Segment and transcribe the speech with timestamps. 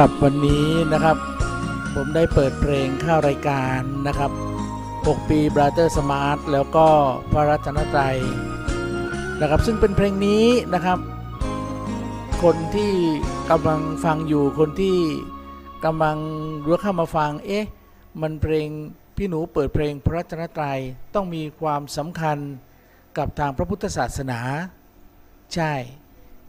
[0.00, 1.16] ครับวันนี้นะครับ
[1.94, 4.30] ผมได้เปิดเพลงเข้ารายการนะครับ
[4.84, 6.86] 6 ปี Brother Smart แล้วก็
[7.32, 8.18] พระรัตนตรัย
[9.40, 10.98] นะครับ ซึ่งเป็นเพลงนี้นะครับ
[12.42, 12.92] คนที่
[13.50, 14.98] กำลังฟังอยู่คนที่
[15.84, 16.18] กำลัง
[16.66, 17.66] รู้เข้ามาฟัง เอ๊ะ
[18.22, 18.68] มันเพลง
[19.16, 20.78] พี่หนูเปิดเพลงพระรัตนตรัย
[21.14, 22.38] ต้องมีความสำคัญ
[23.18, 24.40] กับทางพระพุทธศาสนา
[25.54, 25.72] ใช่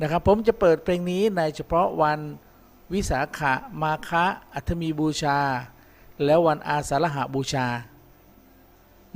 [0.01, 2.19] นะครับ ผมจะเปิดเพลงนี้ในเฉพาะวัน
[2.94, 5.40] วิสาขะมาคะอัฐมีบูชา
[6.26, 7.68] แล้ววันอาสาฬหบูชา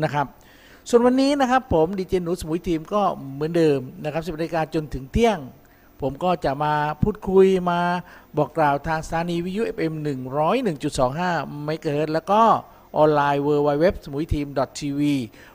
[0.04, 0.27] นะครับ
[0.89, 3.01] ส่วนวันนี้นะครับผมดีเจหนูสมุยทีมก็
[3.33, 5.39] เหมือนเดิมนะครับสิบนาฬิกาจนถึงเที่ยง
[6.01, 6.74] ผมก็จะมา
[7.04, 7.80] พูดคุยมา
[8.38, 9.94] บอกกล่าวทางสถานีวิทยุ FM
[10.80, 12.42] 101.25เมกะเฮิรตแล้วก็
[12.98, 14.48] ออนไลน์ w w w สมุยทีม
[14.80, 15.01] TV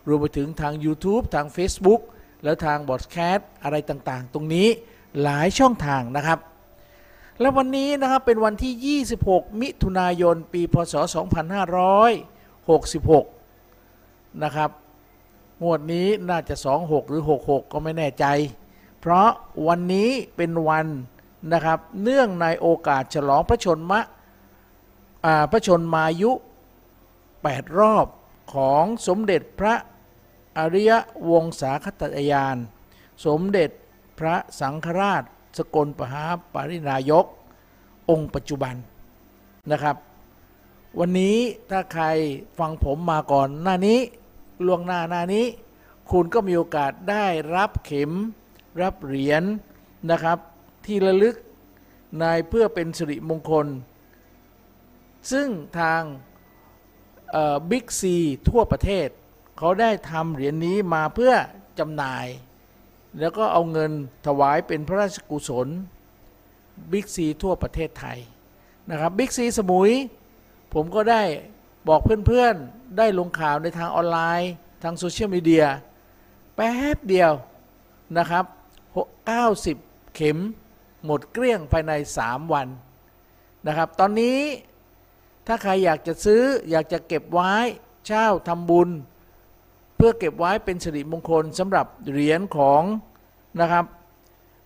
[0.08, 2.00] รวมไปถึงทาง YouTube ทาง Facebook
[2.44, 4.68] แล้วทางบอดแคสต์อะไรต่างๆ ตรงนี้
[5.22, 6.38] หลายช่องทางนะครับ
[7.40, 10.94] และวันนี้นะครับเป็นวันที่ 26 มิถุนายน ปี พศ
[13.44, 14.70] 2566 นะครับ
[15.62, 18.24] งวดนี้น่าจะ 26 หรือ 66 ก็ไม่แน่ใจ
[19.00, 19.28] เพราะ
[19.68, 20.86] วันนี้เป็นวัน
[21.52, 24.00] นะครับ เนื่องในโอกาสฉลองพระชนมะ
[25.50, 26.32] พระชนมายุ
[27.04, 28.06] 8 รอบ
[28.54, 29.74] ของสมเด็จพระ
[30.58, 30.92] อริย
[31.30, 32.56] วงศาคตยาน
[33.26, 33.70] สมเด็จ
[34.18, 35.24] พระสังฆราช
[35.58, 37.24] สกลปหาปรินายก
[38.10, 38.74] องค์ปัจจุบัน
[39.70, 39.96] นะครับ
[40.98, 41.36] วันนี้
[41.70, 42.04] ถ้าใคร
[42.58, 43.98] ฟังผมมาก่อนหน้านี้
[44.66, 45.46] ล่วงหน้าหน้านี้
[46.10, 48.12] คุณก็มีโอกาสได้รับเข็ม
[48.82, 49.42] รับเหรียญ
[50.10, 50.38] นะครับ
[50.86, 51.36] ที่ระลึก
[52.20, 53.66] ในเพื่อเป็นสิริมงคล
[55.32, 56.02] ซึ่งทาง
[57.70, 58.16] บิ๊กซี
[58.48, 59.08] ทั่วประเทศ
[59.58, 61.32] เขาได้ทำเหรียญนี้มาเพื่อ
[61.78, 62.26] จำหน่าย
[63.18, 63.92] แล้วก็เอาเงิน
[64.26, 65.68] ถวายเป็นพระราชกุศล
[66.92, 68.18] บิ๊กซีทั่วประเทศไทย
[68.90, 69.92] นะครับบิ๊กซีสมุย
[70.74, 71.22] ผมก็ได้
[71.88, 74.52] บอกเพื่อนๆ ได้ลงข่าวในทางออนไลน์
[74.82, 75.66] ทางโซเชียลมีเดีย
[76.56, 77.32] แป๊บเดียว
[78.18, 78.44] นะครับ
[79.34, 80.38] 90 เข็ม
[81.04, 81.92] หมดเกลี้ยงภายใน
[82.22, 82.68] 3 วัน
[83.66, 84.38] นะครับ ตอนนี้
[85.46, 87.54] ถ้าใครอยากจะซื้ออยากจะเก็บไว้
[88.06, 88.88] เช่าทำบุญ
[90.06, 92.82] พื่อเก็บไว้เป็นสิริมงคลสำหรับเหรียญของ
[93.60, 93.84] นะครับ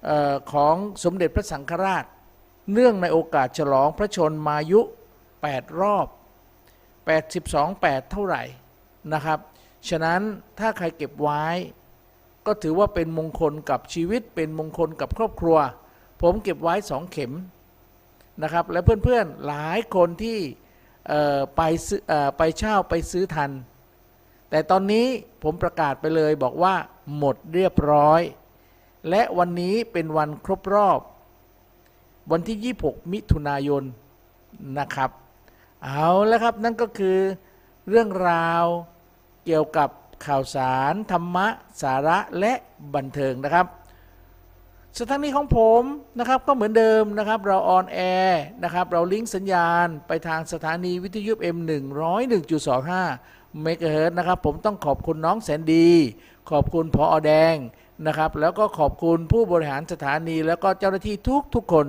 [0.08, 2.04] ออของสมเด็จพระสังฆราช
[2.72, 4.80] เนื่องในโอกาสฉลองพระชนมายุ
[5.30, 6.06] 8 รอบ
[7.08, 8.42] 82 8 เท่าไหร่
[9.12, 9.38] นะครับ
[9.88, 10.20] ฉะนั้น
[10.58, 11.44] ถ้าใครเก็บไว้
[12.46, 15.58] ก็ถือว่าเป็นมงคลกับชีวิตเป็นมงคลกับครอบครัว
[16.22, 17.32] ผมเก็บไว้สองเข็ม
[18.42, 20.38] นะครับ และเพื่อนๆหลายคนที่
[21.56, 21.62] ไป
[22.38, 23.52] ไปเช่าไปซื้อทัน
[24.50, 25.06] แต่ตอนนี้
[25.42, 26.74] ผมประกาศไปเลยบอกว่า
[27.16, 28.20] หมดเรียบร้อย
[29.10, 31.00] และวันนี้เป็นวันครบรอบ
[32.32, 33.82] วันที่ 26 มิถุนายน
[34.78, 35.10] นะครับ
[35.84, 37.18] เอาแล้วครับนั่นก็คือ
[37.88, 38.64] เรื่องราว
[39.44, 39.88] เกี่ยวกับ
[40.26, 41.46] ข่าวสารธรรมะ
[41.82, 42.52] สาระและ
[42.94, 43.66] บันเทิงนะครับ
[44.98, 45.82] สถานีของผม
[46.18, 51.58] นะครับก็เหมือนเดิมนะครับเรา on air นะครับเราลิงก์สัญญาณไปทางสถานีวิทยุ FM
[52.38, 55.88] 101.25 เมกะเฮิรตซ์นะครับ ผมต้องขอบคุณน้องแสนดี
[56.50, 57.54] ขอบคุณพออแดง
[58.06, 61.86] นะครับ แล้วก็ขอบคุณผู้บริหารสถานี แล้วก็เจ้าหน้าที่ทุกทุกคน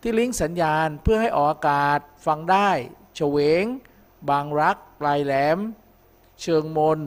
[0.00, 2.70] ที่ลิงก์สัญญาณเพื่อให้ออกอากาศฟังได้
[3.16, 3.64] เฉวง
[4.28, 5.58] บางรักปลายแหลม
[6.40, 7.00] เชิงมน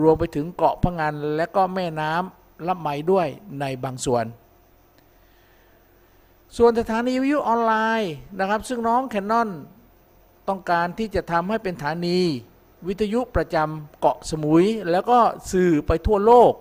[0.00, 3.28] รวมไปถึงเกาะพะงัน และก็แม่น้ำลำไหมด้วย
[3.60, 4.24] ในบางส่วน
[6.56, 9.50] ส่วนสถานีวิทยุออนไลน์นะครับ ซึ่งน้องแคนนอน
[10.48, 12.20] ต้องการที่จะทำให้เป็นสถานี
[12.86, 15.18] วิทยุประจำเกาะสมุย แล้วก็
[15.52, 16.52] สื่อไปทั่วโลก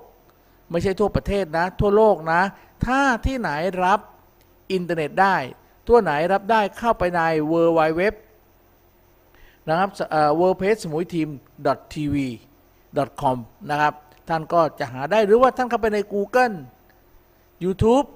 [0.70, 2.42] ไม่ใช่ทั่วประเทศนะ ทั่วโลกนะ
[2.86, 3.50] ถ้าที่ไหน
[3.86, 4.00] รับ
[4.72, 5.36] อินเทอร์เน็ตได้
[5.88, 7.22] ทั่วไหนรับได้เข้าไปใน
[7.52, 8.02] w w w
[9.70, 11.30] นะครับเอ่อ w o r l d p a g e สมุยทีม
[11.94, 12.16] .tv
[13.22, 13.38] .com
[13.70, 13.94] นะครับ
[14.30, 16.56] ท่านก็จะหาได้หรือว่าท่านเข้าไปใน Google
[17.64, 18.08] YouTube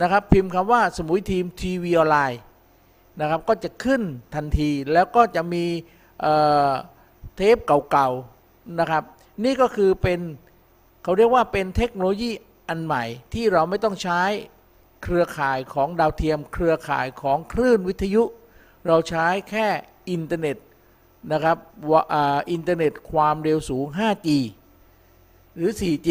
[0.00, 2.40] นะครับ พิมพ์คำว่าสมุยทีมทีวีออนไลน์
[3.20, 4.02] นะครับ ก็จะขึ้น
[4.34, 5.64] ทันทีแล้วก็จะมี
[6.20, 6.34] เอ่
[6.68, 6.70] อ
[7.36, 7.56] เทป
[7.90, 9.04] เก่าๆนะครับ
[9.44, 10.20] นี่ก็คือเป็น
[11.02, 12.30] เขาเรียกว่าเป็นเทคโนโลยี
[12.68, 14.22] อันใหม่ที่เราไม่ต้องใช้
[15.02, 18.22] เครือข่ายของดาวเทียม เครือข่ายของคลื่นวิทยุ
[18.86, 19.66] เราใช้แค่
[20.10, 20.56] อินเทอร์เน็ต
[21.32, 21.56] นะครับ
[22.52, 24.28] อินเทอร์เน็ตความเร็วสูง 5G
[25.56, 26.08] หรือ 4G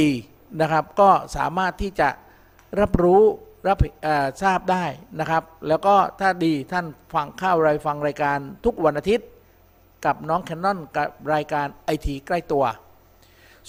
[0.61, 2.09] นะครับ ก็สามารถที่จะ
[2.79, 3.23] รับรู้
[3.67, 3.77] รับ
[4.41, 4.85] ทราบได้
[5.19, 9.27] นะครับ แล้วก็ถ้าดีท่านฟังข้ารายฟังรายการทุกวันอาทิตย์
[10.05, 12.65] กับน้องแคนนอนกับรายการไอทีใกล้ตัว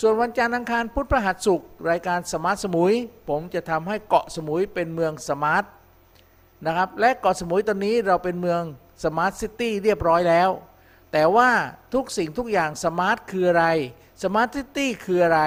[0.01, 2.93] ส่วนวันจันทร์อังคารพุธพฤหัสศุกร์รายการ Smart สมุย
[3.29, 5.65] ผมจะทำให้เกาะสมุยเป็นเมือง smart
[6.67, 8.63] นะครับและเกาะสมุยตอนนี้เราเป็นเมือง
[9.05, 10.51] smart city เรียบร้อยแล้ว
[11.13, 11.51] แต่ว่า
[11.95, 13.67] ทุกสิ่งทุกอย่าง smart คืออะไร
[14.23, 15.43] smart city คืออะไร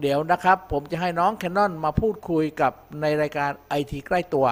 [0.00, 4.46] เดี๋ยวนะครับ ผมจะให้น้องแคนนอนมาพูดคุยกับในรายการไอทีใกล้ตัว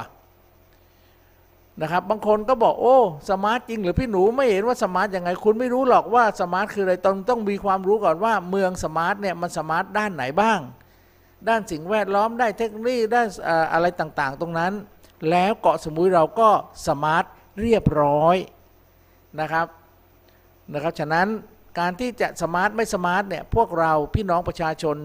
[1.83, 2.97] นะครับ บางคนก็บอกโอ้
[3.31, 10.61] smart จริงหรือพี่หนูไม่เห็นว่า smart ยังไงคุณไม่รู้หรอกว่า smart คืออะไรต้องต้องมีความรู้ก่อนว่าเมือง smart เนี่ยมัน smart ด้านไหนบ้าง
[11.49, 14.73] ด้านสิ่งแวดล้อมด้านเทคโนโลยีด้านเอ่ออะไรต่างๆ ตรงนั้น
[15.31, 16.51] แล้วเกาะสมุยเราก็
[16.87, 17.25] smart
[17.61, 18.37] เรียบร้อย
[19.41, 19.67] นะครับ
[20.73, 21.27] นะครับฉะนั้น
[21.79, 24.97] การที่จะ smart ไม่ smart เนี่ยพวกเราพี่น้องประชาชน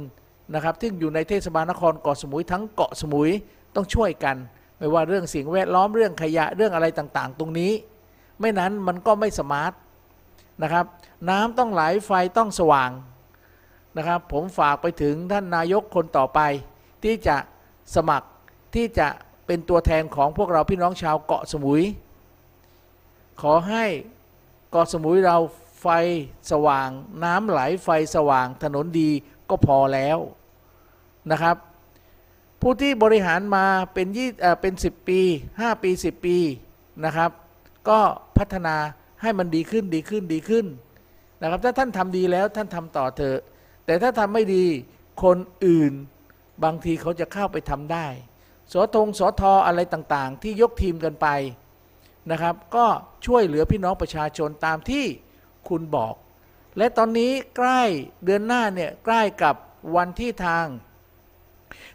[0.54, 3.30] นะครับที่อยู่ในเทศบาลนครเกาะสมุยทั้งเกาะสมุย
[3.76, 4.36] ต้องช่วยกัน
[4.84, 7.72] ไม่ว่าเรื่องสิ่งแวดล้อมเรื่องขยะเรื่องอะไรต่างๆ ตรงนี้
[8.40, 9.72] ไม่นั้นมันก็ไม่ smart
[10.64, 10.86] นะครับ
[11.30, 12.92] น้ำต้องไหลไฟต้องสว่าง
[13.98, 16.40] นะครับ ผมฝากไปถึงท่านนายกคนต่อไป
[17.04, 17.38] ที่จะ
[17.96, 18.28] สมัคร
[18.76, 19.08] ที่จะ
[19.46, 21.84] เป็นตัวแทนของพวกเราพี่น้องชาวเกาะสมุย
[23.42, 23.86] ขอให้
[24.72, 25.38] เกาะสมุยเรา
[25.82, 25.88] ไฟ
[26.52, 26.90] สว่าง
[27.24, 29.10] น้ำไหลไฟสว่างถนนดี
[29.50, 30.18] ก็พอแล้ว
[31.32, 31.58] นะครับ
[32.66, 34.30] ผู้ที่บริหารมาเป็นยี่
[34.62, 35.20] เป็น10ปี
[35.52, 36.38] 5ปี10ปี
[37.06, 37.32] นะครับ
[37.90, 38.00] ก็
[38.38, 38.76] พัฒนา
[39.22, 40.66] ให้มันดีขึ้นดีขึ้นดีขึ้น
[41.42, 43.40] นะครับ ถ้าท่านทำดีแล้วท่านทำต่อเถอะ
[43.86, 44.66] แต่ถ้าทำไม่ดี
[45.24, 45.94] คนอื่น
[46.64, 48.08] บางทีเขาจะเข้าไปทำได้
[48.74, 51.28] สทงสทออะไรต่างๆ ที่ยกทีมกันไป
[52.32, 52.86] นะครับ ก็
[53.26, 55.06] ช่วยเหลือพี่น้องประชาชนตามที่
[55.70, 56.14] คุณบอก
[56.78, 57.82] และตอนนี้ใกล้
[58.26, 59.56] เดือนหน้าเนี่ยใกล้กับ
[59.96, 60.66] วันที่ทาง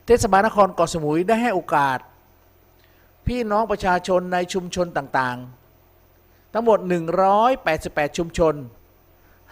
[0.07, 1.99] เทศบาลนครเกาะสมุยได้ให้โอกาส
[3.27, 6.79] พี่น้องประชาชนในชุมชนต่างๆ ทั้งหมด
[7.49, 8.55] 188 ชุมชน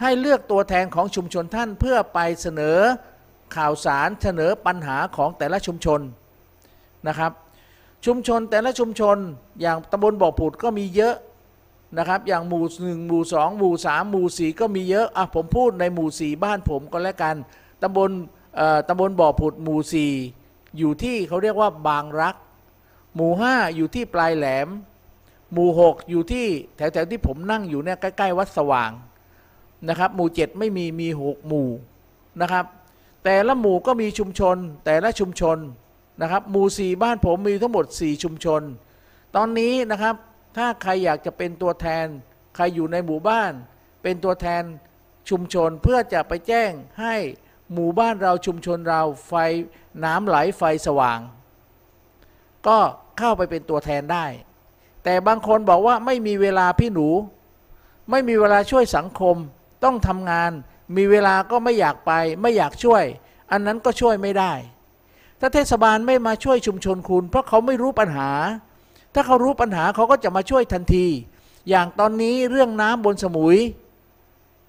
[0.01, 2.79] ให้เลือกตัวแทนของชุมชนท่านเพื่อไปเสนอ
[3.57, 6.01] ข่าวสารเสนอปัญหาของแต่ละชุมชน
[7.09, 7.33] นะครับ
[8.07, 9.17] ชุมชนแต่ละชุมชน
[9.61, 11.15] อย่างตำบลบ่อผุดก็มีเยอะ
[11.99, 17.37] นะครับ อย่างหมู่หนึ่งหมู่สองหมู่สามหมู่สี่ก็มีเยอะอะผมพูดในหมู่สี่บ้านผมก็แล้วกัน
[17.83, 18.11] ตำบล
[18.89, 20.13] ตำบลบ่อผุดหมู่สี่
[20.79, 22.37] อยู่ที่เขาเรียกว่าบางรัก
[23.15, 24.69] หมู่ห้าอยู่ที่ปลายแหลม
[25.53, 26.47] หมู่หกอยู่ที่
[26.77, 28.91] แถวๆที่ผมนั่งอยู่เนี่ยใกล้ๆวัดสว่าง
[29.89, 31.69] นะครับ หมู่เจ็ดไม่มีมีหกหมู่
[32.41, 32.65] นะครับ
[33.25, 35.59] แต่ละหมู่ก็มีชุมชน แต่ละชุมชน
[36.23, 38.63] นะครับ หมู่สี่บ้านผมมีทั้งหมด 4 ชุมชน
[39.37, 40.15] ตอนนี้นะครับ
[40.57, 42.07] ถ้าใครอยากจะเป็นตัวแทน
[42.55, 43.53] ใครอยู่ในหมู่บ้าน
[44.03, 44.63] เป็นตัวแทน
[45.31, 46.71] ชุมชนเพื่อจะไปแจ้ง
[47.01, 47.15] ให้
[47.73, 49.33] หมู่บ้านเราชุมชนเราไฟ
[50.05, 51.21] น้ำไหลไฟสว่าง
[52.67, 52.79] ก็
[53.19, 54.27] เข้าไปเป็นตัวแทนได้
[55.05, 57.09] แต่บางคนบอกว่าไม่มีเวลาพี่หนู
[58.11, 59.37] ไม่มีเวลาช่วยสังคม
[59.85, 60.51] ต้องทำงาน
[60.97, 63.05] มีเวลาก็ไม่อยากไป ไม่อยากช่วย
[63.51, 64.53] อันนั้นก็ช่วยไม่ได้
[65.41, 68.31] ถ้าเทศบาลไม่มาช่วยชุมชนคุณ เพราะเขาไม่รู้ปัญหา
[69.15, 71.07] ถ้าเขารู้ปัญหาเขาก็จะมาช่วยทันที
[71.69, 73.57] อย่างตอนนี้เรื่องน้ำบนสมุย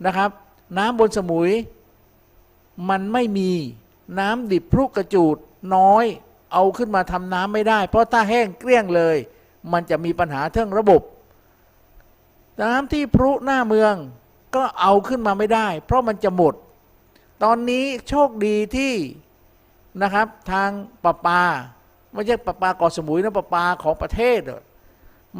[0.06, 0.30] นะครับ
[0.78, 1.50] น้ำบนสมุย
[2.90, 3.52] มันไม่มี
[4.20, 5.38] น้ำดิบพรุกระจูด
[5.76, 6.06] น้อย
[6.54, 9.18] เอาขึ้นมาทำน้ำไม่ได้ เพราะถ้าแห้งเกลี้ยงเลย
[9.72, 11.02] มันจะมีปัญหาเรื่องระบบ
[12.64, 13.96] น้ำที่พรุหน้าเมือง
[14.56, 16.54] ก็เอาขึ้นมาไม่ได้ เพราะมันจะหมด
[17.44, 18.94] ตอนนี้โชคดีที่
[20.02, 20.70] นะครับทาง
[21.04, 21.42] ประปา
[22.14, 24.40] ไม่ใช่ประปาเกาะสมุยนะประปาของประเทศ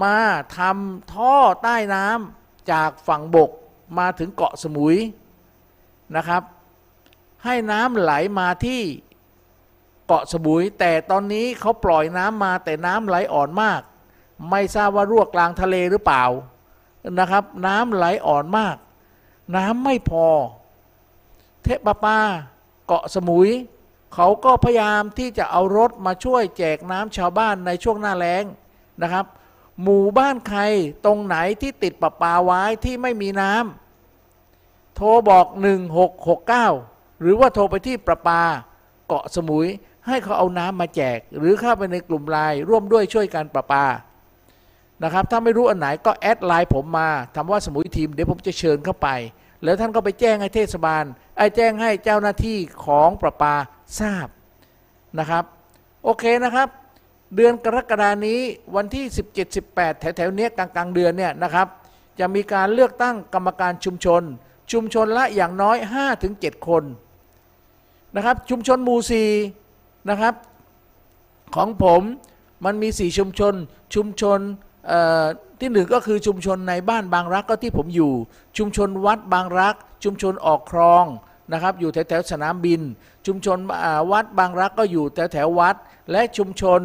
[0.04, 0.16] มา
[0.58, 3.52] ทำท่อใต้น้ำจากฝั่งบก
[4.00, 4.96] มาถึงเกาะสมุย
[6.16, 6.42] นะครับ
[7.44, 8.82] ให้น้ำไหลมาที่
[10.08, 13.82] เกาะสมุย แต่ตอนนี้เขาปล่อยน้ำมาแต่น้ำไหลอ่อนมาก
[14.50, 16.24] ไม่ทราบว่ารั่วกลางทะเลหรือเปล่า
[17.20, 18.76] นะครับ น้ำไหลอ่อนมาก
[19.56, 20.28] น้ำไม่พอ
[21.64, 22.20] เทพปา
[22.88, 23.50] เกาะสมุย
[24.14, 28.44] เขาก็พยายามที่จะเอารถมาช่วยแจกน้ำชาวบ้านในช่วงหน้าแล้ง
[29.02, 29.26] นะครับ
[29.84, 30.62] หมู่บ้านใคร
[31.06, 35.46] ตรงไหนที่ติดประปาไว้ที่ไม่มีน้ำโทรบอก
[36.26, 38.42] 1669 หรือว่าโทรไปที่ประปา
[39.08, 39.68] เกาะสมุย
[40.08, 43.86] ให้เขาเอาน้ำมาแจก หรือเข้าไปในกลุ่มไลน์ร่วมด้วยช่วยกันประปา
[45.04, 49.08] นะครับถ้าไม่รู้อันไหนก็ add ไลน์ผมมาคำว่าสมุยทีมเดี๋ยวผมจะเชิญเข้าไป
[49.64, 51.04] แล้วท่านก็ไปแจ้งให้เทศบาล
[51.38, 53.56] ไอ้แจ้งให้เจ้าหน้าที่ของประปา
[54.00, 54.28] ทราบ
[55.20, 55.44] นะครับ
[56.04, 56.68] โอเคนะครับ
[57.36, 58.40] เดือนกรกฎานี้
[58.76, 59.06] วันที่
[59.54, 61.68] 17-18 แถวๆเนี้ยกลางเดือนเนี่ยนะครับ
[62.20, 64.24] จะมีการเลือกตั้งกรรมการชุมชน
[64.72, 65.78] ชุมชนละอย่างน้อย
[66.24, 66.84] 5-7 คน
[68.16, 69.24] นะครับชุมชนหมู่ซี
[70.10, 70.34] นะครับ
[71.56, 72.02] ของผม
[72.66, 73.54] มันมี4ชุมชน
[73.96, 74.40] ชุมชน
[75.60, 78.14] ที่หนึ่งก็คือชุมชนในบ้านบางรักก็ที่ผมอยู่
[78.58, 81.06] ชุมชนวัดบางรัก ชุมชนออกคลอง
[81.54, 82.82] นะครับอยู่แถวแถวสนามบิน
[83.26, 83.58] ชุมชน
[84.12, 85.76] วัดบางรักก็อยู่แถวแถววัด
[86.12, 86.82] และชุมชน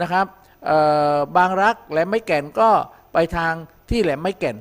[0.00, 0.26] นะครับ
[1.36, 2.70] บางรักและไม่แก่นก็
[3.12, 3.52] ไปทาง
[3.90, 4.56] ที่แหลมไม่แก่น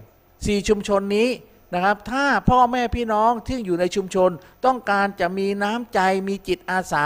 [0.45, 1.27] สี่ชุมชนนี้
[1.73, 4.29] นะครับ ถ้าพ่อแม่พี่น้องที่อยู่ในชุมชน
[4.65, 7.05] ต้องการจะมีน้ำใจมีจิตอาสา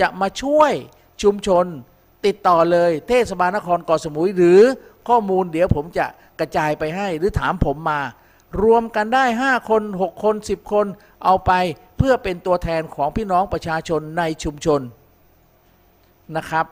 [0.00, 0.72] จะมาช่วย
[1.22, 1.66] ชุมชน
[2.26, 4.60] ติดต่อเลยเทศบาลนครเกาะสมุยหรือ
[5.08, 6.06] ข้อมูลเดี๋ยวผมจะ
[6.40, 8.00] กระจายไปให้หรือถามผมมา
[8.62, 10.86] รวมกันได้ 5 คน 6 คน 10 คน
[11.24, 11.52] เอาไป
[11.96, 14.80] เพื่อเป็นตัวแทนของพี่น้องประชาชนในชุมชน
[16.36, 16.66] นะครับ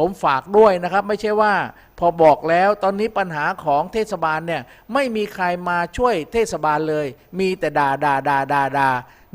[0.00, 1.54] ผมฝากด้วยนะครับ ไม่ใช่ว่า
[1.98, 7.06] พอบอกแล้วตอนนี้ปัญหาของเทศบาลเนี่ยไม่มีใครมาช่วยเทศบาลเลย
[7.38, 8.88] มีแต่ด่าด่าด่าด่าด่า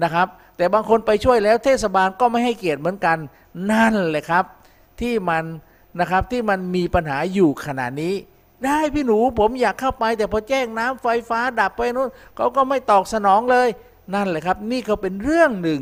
[0.03, 3.17] นะครับ แต่บางคนไปช่วยแล้วเทศบาลก็ไม่ให้เกียรติเหมือนกัน
[3.71, 4.45] นั่นแหละครับ
[5.01, 5.43] ที่มัน
[5.99, 8.13] นะครับที่มันมีปัญหาอยู่ขณะนี้
[8.65, 13.67] ได้พี่หนูผมอยากเข้าไป แต่พอแจ้งน้ำไฟฟ้าดับไปนู้นเขาก็ไม่ตอบสนองเลย
[14.13, 15.81] นั่นแหละครับ นี่ก็เป็นเรื่องหนึ่ง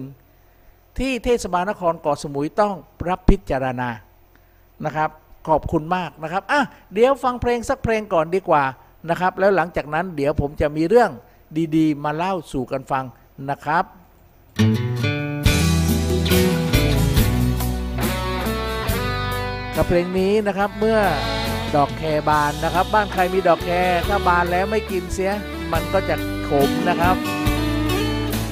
[1.00, 2.76] ที่เทศบาลนครเกาะสมุยต้อง
[3.10, 3.90] รับพิจารณา
[4.86, 5.10] นะครับ
[5.48, 6.62] ขอบคุณมากนะครับอะ
[6.94, 8.64] เดี๋ยวฟังเพลงสักเพลงก่อนดีกว่า
[9.10, 11.10] นะครับ แล้วหลังจากนั้นเดี๋ยวผมจะมีเรื่อง
[11.76, 13.04] ดีๆ มาเล่าสู่กันฟัง
[13.50, 13.86] นะครับ
[19.76, 21.00] กับเพลงนี้นะครับเมื่อ
[21.76, 23.72] ดอกแคบานนะครับ บ้านใครมีดอกแค
[24.08, 25.32] ถ้าบานแล้วไม่กินเสีย
[25.72, 26.16] มันก็จะ
[26.48, 27.16] ขมนะครับ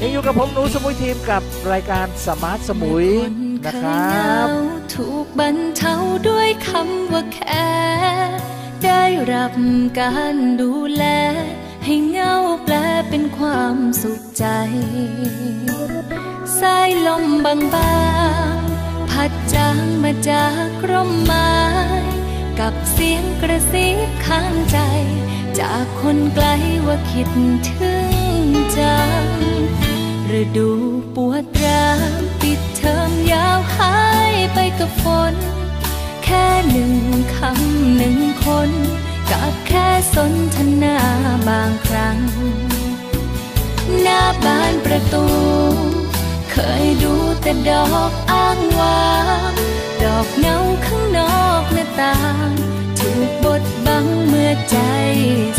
[0.01, 3.07] ยังอยู่กับผมหนูสมุยทีมกับรายการสมาร์ทสมุย
[3.65, 4.51] นะคเครัยเหงาบ
[4.93, 5.95] ถูกบรรเทา
[6.29, 7.69] ด้วยคำว่าแค่
[8.83, 9.53] ได้รับ
[9.99, 11.05] การดูแล
[11.85, 12.75] ให้เงาแปล
[13.09, 14.45] เป็นความสุขใจ
[16.59, 17.55] สายลมบา
[18.55, 21.51] งๆ พัดจางมาจากร่มไม้
[22.59, 24.79] กับเสียงกระซิบข้างใจ
[25.59, 26.47] จากคนไกล
[26.87, 27.29] ว่าคิด
[27.69, 28.11] ถึง
[28.77, 29.25] จัง
[30.39, 30.69] ฤดู
[31.15, 31.87] ปวดร้า
[32.19, 33.97] วปิด เทอมยาวหา
[34.31, 35.33] ยไปกับฝน
[36.23, 36.95] แค่หนึ่ง
[37.35, 38.69] คำหนึ่งคน
[39.31, 40.97] กับแค่สนทนา
[41.47, 42.17] บางครั้ง
[44.01, 45.25] หน้าบ้านประตู
[46.51, 49.07] เคยดูแต่ดอกอ้างว้า
[49.51, 49.53] ง
[50.03, 52.17] ดอกเงาข้างนอกหน้าต่า
[52.47, 52.51] ง
[52.99, 54.77] ถูกบดบังเมื่อใจ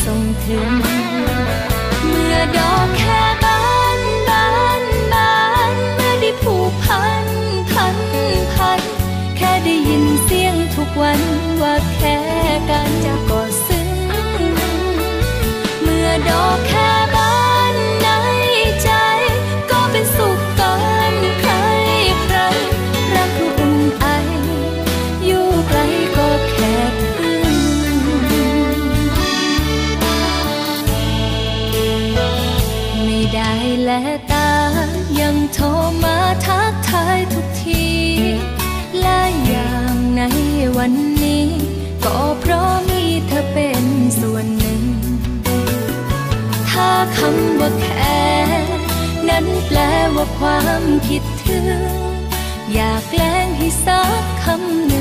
[0.05, 0.71] ส่งถึง
[2.07, 3.23] เมื่อดอกแค่
[47.64, 48.22] ว่าแค่
[49.29, 49.79] นั้นแปล
[50.14, 51.66] ว่าความคิดถึง
[52.72, 54.92] อยากแกล้งให้สักคำ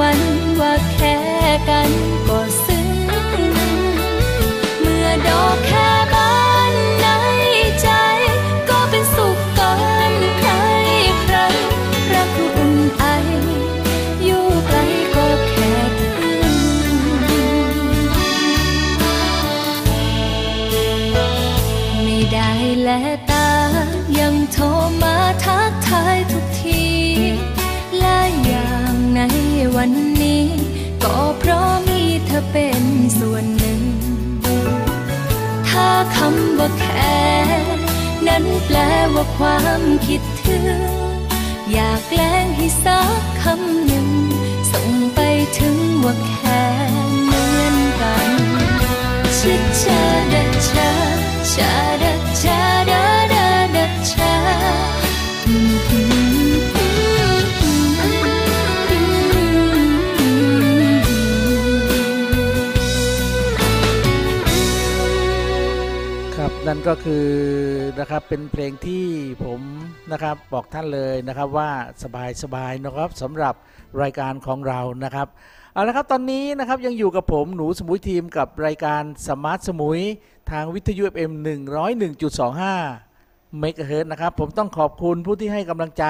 [0.00, 0.20] วัน
[0.60, 1.16] ว่าแค่
[1.68, 1.90] กัน
[36.16, 37.18] คำว่าแค่
[38.26, 38.76] นั้นแปล
[39.14, 40.64] ว่าความคิดถึง
[41.72, 44.08] อยากแกล้งให้สักคำหนึ่ง
[44.72, 45.20] ส่งไป
[45.58, 46.62] ถึงว่าแค่
[47.24, 48.30] เหมือนกัน
[49.38, 50.90] ชิดชาดาชา
[51.52, 52.17] ชาดา
[66.70, 67.28] นั่นก็คือ
[68.00, 69.06] นะครับเป็นเพลงที่
[69.44, 69.60] ผม
[70.12, 71.70] นะครับบอกท่านเลยนะครับว่า
[72.02, 73.54] สบายสบายนะครับสำหรับ
[74.02, 75.28] รายการของเรานะครับ
[75.72, 80.00] เอาละครับตอนนี้นะครับยังอยู่กับผมหนูสมุยทีมกับรายการ Smart สมุย
[80.50, 81.32] ทางวิทยุ FM
[82.24, 86.04] 101.25เมกะเฮิรตซ์ะครับผมต้องขอบคุณผู้ที่ให้กำลังใจ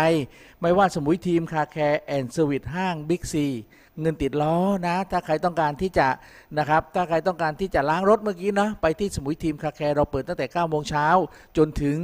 [0.60, 3.46] ไม่ว่าสมุยทีม Car Care and Service ห้างบิ๊กซี
[4.00, 4.56] เงินติดล้อ
[4.86, 6.08] นะ ถ้าใครต้องการที่จะ
[6.58, 11.06] นะครับ ถ้าใครต้องการที่จะล้างรถเมื่อกี้นะไปที่สมุยทีมคาแคร์เราเปิดตั้งแต่9โมงเช้า
[11.56, 11.98] จนถึง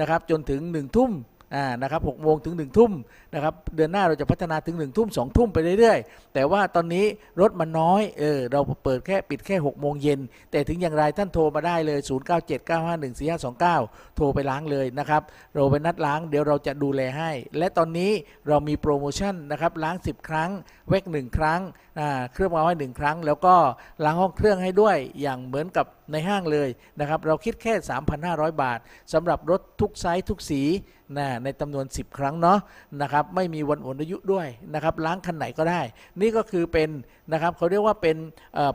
[0.00, 1.10] นะครับจนถึง1ทุ่ม
[1.54, 2.92] อ่านะครับหกโมงถึง1ทุ่ม
[3.34, 7.06] นะครับเดือนหน้าเราจะพัฒนาถึง1ทุ่ม2ทุ่มไปเรื่อยๆ แต่ว่าตอนนี้
[7.40, 12.00] รถมันน้อยเออเราเปิดแค่ปิดแค่6โมงเย็นแต่ถึงอย่างไรท่านโทรมาได้เลย
[13.08, 15.22] 0979514529 โทรไปล้างเลยนะครับ
[15.54, 18.10] เราไปนัดล้างเดี๋ยวเราจะดูแลให้ และตอนนี้
[18.48, 20.50] เรามีโปรโมชั่นนะครับล้าง 10 ครั้ง
[20.88, 21.60] แวก1ครั้ง
[22.32, 23.54] เครื่องมาไว้หนึ่งครั้ง แล้วก็
[24.04, 26.68] ล้างห้องเครื่องให้ด้วยอย่างเหมือนกับในห้างเลย
[27.00, 27.74] นะครับเราคิดแค่
[28.18, 28.78] 3,500 บาท
[29.12, 30.62] สำหรับรถทุกไซส์ทุกสี
[31.18, 32.58] นะในจำนวน 10 ครั้งเนาะ
[33.02, 35.80] นะครับไม่มีวันหมดอายุด้วยนะครับล้างคันไหนก็ได้
[36.20, 36.88] นี่ก็คือเป็น
[37.32, 38.16] นะครับเขาเรียกว่าเป็น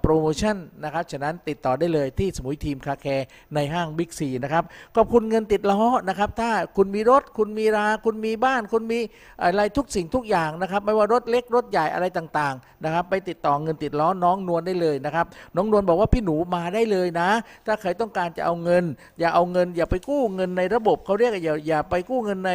[0.02, 4.64] โปรโมชั่นนะครับฉะนั้นติดต่อได้เลยที่สมุยทีม Car Care ในห้างบิ๊กซีนะครับ
[4.96, 9.00] ขอบคุณเงินติดล้อนะครับถ้าคุณมีรถคุณมีรา คุณมีบ้าน คุณมี
[9.42, 17.30] อะไรทุกสิ่งทุกอย่างนะครับไม่ว่ารถเล็กรถใหญ่อะไรต่างๆนะครับไปติดต่อเงินติดล้อน้องนวลได้เลยนะครับน้องนวลบอกว่าพี่หนูมาได้เลยนะ
[17.66, 18.84] ถ้าใครต้องการจะเอาเงิน
[19.20, 22.52] อย่าเอาเงิน อย่าไปกู้เงินในระบบเขาเรียกอย่าอย่าไปกู้เงินใน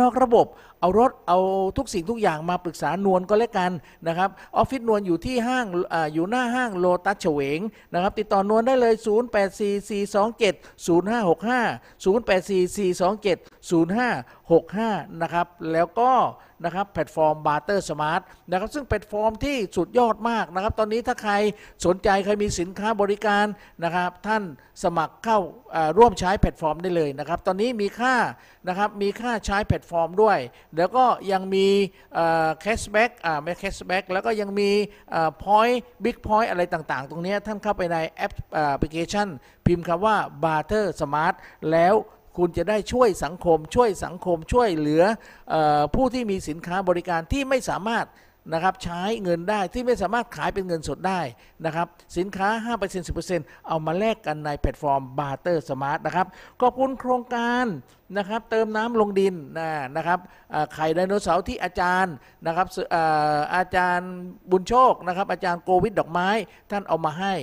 [0.00, 0.48] นอกระบบ
[0.80, 1.38] เอารถเอา
[1.76, 3.70] ทุกสิ่งทุกอย่างมาปรึกษานวลก็แล้วกัน
[4.08, 7.60] นะครับออฟฟิศนวลอยู่ที่ห้างออยู่หน้าห้างโลตัสเฉวง
[7.92, 9.08] นะครับ ติดต่อนวลได้เลย 0844270565
[14.84, 16.12] 0844270565 นะครับ แล้วก็
[16.64, 18.20] นะครับแพลตฟอร์ม Barter Smart
[18.50, 21.32] นะครับซึ่งแพลตฟอร์มที่สุดยอดมากนะครับ ตอนนี้ถ้าใคร
[21.86, 23.46] สนใจใครมีสินค้าบริการ
[23.84, 24.42] นะครับ ท่าน
[24.84, 25.38] สมัครเข้า
[25.98, 28.14] ร่วมใช้แพลตฟอร์มได้เลยนะครับ ตอนนี้มีค่า
[28.68, 30.38] นะครับมีค่าใช้แพลตฟอร์มด้วย
[30.76, 31.66] แล้วก็ยังมี
[32.60, 33.10] cashback
[33.42, 34.70] ไม่ cashback แล้วก็ยังมี
[35.42, 39.28] point big point อะไรต่างๆ ตรงนี้ท่านเข้าไปในแอปแอปพลิเคชัน
[39.66, 41.34] พิมพ์คำว่า Barter Smart
[41.72, 41.94] แล้ว
[42.38, 45.02] คุณจะได้ช่วยสังคม ช่วยสังคมช่วยเหลือ
[45.52, 45.56] อ
[45.94, 48.06] ผู้ที่มีสินค้าบริการที่ไม่สามารถ
[48.54, 51.20] นะครับใช้เงินได้ที่ไม่สามารถขายเป็นเงินสดได้
[51.64, 52.48] นะครับสินค้า
[52.78, 56.26] 5% 10%เอามาแลกกันในแพลตฟอร์ม Barter Smart นะครับ
[56.60, 57.66] ขอบคุณโครงการ
[58.16, 60.18] นะครับเติมน้ำลงดินนะนะครับ
[60.74, 62.14] ไข่ไดโนเสาร์ที่อาจารย์
[62.46, 64.12] นะครับอาอาจารย์
[64.50, 66.28] บุญโชคนะครับอาจารย์โกวิทดอกไม้
[66.70, 67.34] ท่านเอามาให้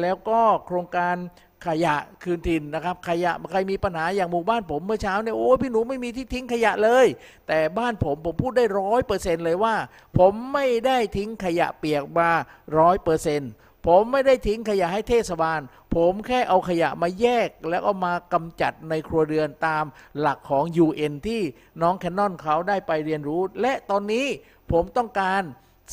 [0.00, 1.16] แล้วก็โครงการ
[1.66, 7.06] ขยะคืนถิ่นนะครับ ขยะใครมีปัญหาอย่างหมู่บ้านผมเมื่อเช้าเนี่ยโอ้ยพี่หนูไม่มีที่ทิ้งขยะเลย
[7.48, 9.74] แต่บ้านผมผมพูดได้ร้อยเปอร์เซ็นต์เลยว่า
[10.18, 12.30] ผมไม่ได้ทิ้งขยะเปียกมา
[12.78, 13.52] ร้อยเปอร์เซ็นต์
[13.88, 15.60] ผมไม่ได้ทิ้งขยะให้เทศบาล
[15.94, 19.84] ผมแค่เอาขยะมาแยก แล้วเอามากำจัดในครัวเรือนตาม
[20.18, 21.40] หลักของ UN ที่
[21.82, 24.26] น้องแคนนอนเขาได้ไปเรียนรู้ และตอนนี้
[24.72, 25.42] ผมต้องการ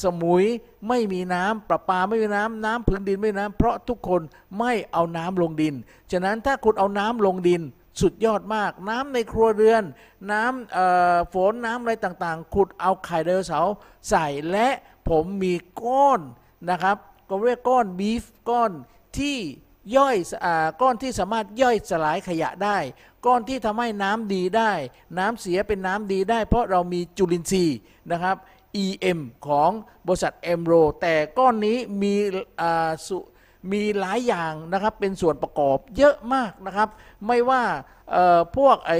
[0.04, 0.44] สมุย
[0.88, 4.22] ไม่มีน้ำประปาไม่มีน้ำน้ำพื้นดินไม่มีน้ำเพราะทุกคน
[4.60, 5.74] ไม่เอาน้ำลงดิน
[6.12, 7.62] ฉะนั้นถ้าคุณเอาน้ำลงดิน
[8.02, 9.84] สุดยอดมาก น้ำในครัวเรือน
[10.32, 13.74] น้ำฝนน้ำอะไรต่างๆ ขุดเอาไข่ไดโนเสาร์
[14.10, 14.68] ใส่และ
[15.10, 16.20] ผมมีก้อน
[16.70, 16.98] นะครับ
[17.30, 18.72] ก็เรียกก้อนบีฟก้อน
[19.18, 19.38] ที่
[19.96, 20.48] ย่อยอ
[20.82, 22.78] ก้อนที่สามารถย่อยสลายขยะได้
[23.26, 24.72] ก้อนที่ทำให้น้ำดีได้
[25.18, 27.78] น้ำเสียเป็นน้ำดีได้ เพราะเรามีจุลินทรีย์
[28.12, 28.36] นะครับ
[28.84, 29.72] EM ของ
[30.06, 32.14] บริษัทเอมโรแต่ก้อนนี้มี
[33.08, 33.18] สุ
[33.72, 36.90] มีหลายอย่างนะครับเป็นส่วนประกอบเยอะมากนะครับ
[37.28, 37.64] ไม่ว่า
[38.58, 38.94] พวกไอ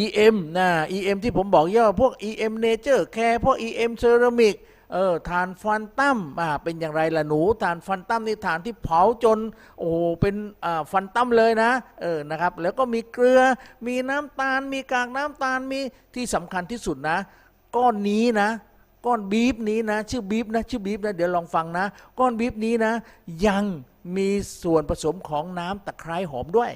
[0.00, 4.56] EM นะ EM ที่ผมบอกย่อพวก EM Nature Care พวก EM Ceramic
[4.92, 9.38] เออทานฟันตั้มอ่าเป็นอย่างไรล่ะหนูทานฟันตั้มนี่ทานที่เผาจน
[9.78, 13.40] โอ้โหเป็นอ่าฟันตั้มเลยนะเออนะครับแล้วก็มีเกลือ
[13.86, 15.80] มีน้ำตาล มีกากน้ำตาลมี
[16.14, 17.18] ที่สำคัญที่สุดนะ
[17.76, 18.50] ก้อนนี้นะ
[19.06, 21.86] ก้อนบีฟนี้นะ ชื่อบีฟนะ ชื่อบีฟนะ เดี๋ยวลองฟังนะ
[22.18, 22.92] ก้อนบีฟนี้นะ
[23.46, 23.64] ยัง
[24.16, 24.28] มี
[24.62, 26.72] ส่วนผสมของน้ำตะไคร้หอมด้วย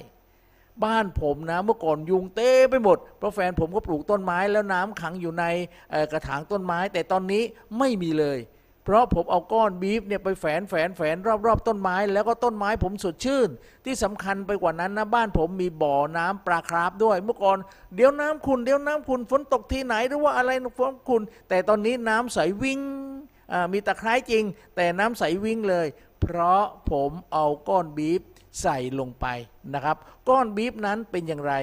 [0.84, 5.44] บ้านผมนะ เมื่อก่อนยุงเต้ไปหมด เพราะแฟนผมก็ปลูกต้นไม้แล้วน้ำขังอยู่ใน
[6.12, 7.42] กระถางต้นไม้ แต่ตอนนี้
[7.78, 8.38] ไม่มีเลย
[8.85, 11.16] เพราะผมเอาก้อนบีฟเนี่ยไปแฝนแฝนแฝน
[11.47, 13.49] รอบๆต้นไม้แล้วก็ต้นไม้ผมสดชื่น
[13.85, 17.59] ที่สำคัญไปกว่านั้นนะบ้านผมมีบ่อน้ำปลาคราฟด้วย เมื่อก่อน
[17.95, 22.81] เดี๋ยวน้ำขุนเดี๋ยวน้ำขุนฝนตกที่ไหนหรือว่าอะไรฝนขุนแต่ตอนนี้น้ำใสวิ่ง
[23.53, 24.45] อ่ามีตะไคร้จริง
[24.77, 25.87] แต่น้ำใสวิ่งเลย
[26.21, 28.21] เพราะผมเอาก้อนบีฟ
[28.62, 29.27] ใส่ลงไป
[29.75, 29.97] นะครับ
[30.29, 31.55] ก้อนบีฟนั้นเป็นอย่างไร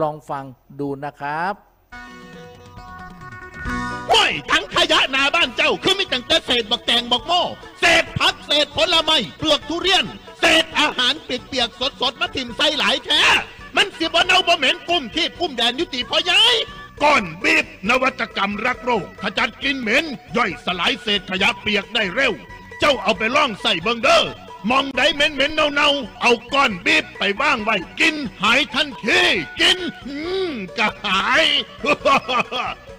[0.00, 0.44] ลองฟัง
[0.80, 1.54] ดูนะครับ
[4.10, 7.42] ห้วยทั้งขยะหนาบ้านเจ้าคือม่ตั้งแต่เศษบักแตงบักโม่
[7.80, 10.04] เศษผักเศษผลไม้เปลือกทุเรียน
[10.40, 13.22] เศษอาหารเปียกๆสดๆมาถิ่มใส่หลายแท้
[13.76, 16.54] มันสิบ่เน่าบ่เหม็นกุ้มที่กุ้มแดนยุติพอยาย
[17.02, 20.04] ก้อนบีบนวัตกรรมรักโรคขจัดกลิ่นเหม็น
[20.36, 22.32] ย่อยสลายเศษขยะเปียกได้เร็ว
[22.80, 24.22] เจ้าเอาไปล่องใส่เบิงเดอ้อ
[24.70, 29.20] มองใดเหม็นเหม็นๆเน่าเน่าๆเอาก้อนบีบไปว่างไว้กินหายทันที
[29.60, 30.16] กิน อื
[30.50, 31.44] มก็หาย